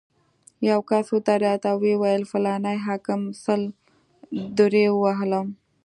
[0.69, 3.61] یو کس ودرېد او ویې ویل: فلاني حاکم سل
[4.59, 5.47] درې ووهلم.